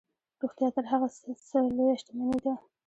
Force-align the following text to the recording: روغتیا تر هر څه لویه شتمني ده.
روغتیا 0.41 0.67
تر 0.75 0.83
هر 0.91 1.01
څه 1.47 1.57
لویه 1.75 1.95
شتمني 1.99 2.37
ده. 2.45 2.53